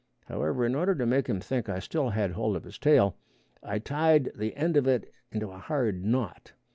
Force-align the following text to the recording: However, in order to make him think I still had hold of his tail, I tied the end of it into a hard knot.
However, 0.25 0.65
in 0.65 0.73
order 0.73 0.95
to 0.95 1.05
make 1.05 1.27
him 1.27 1.39
think 1.39 1.69
I 1.69 1.77
still 1.77 2.09
had 2.09 2.31
hold 2.31 2.55
of 2.55 2.63
his 2.63 2.79
tail, 2.79 3.17
I 3.61 3.77
tied 3.77 4.31
the 4.33 4.55
end 4.55 4.75
of 4.75 4.87
it 4.87 5.13
into 5.31 5.51
a 5.51 5.59
hard 5.59 6.03
knot. 6.03 6.53